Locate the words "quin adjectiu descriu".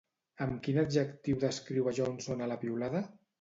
0.67-1.91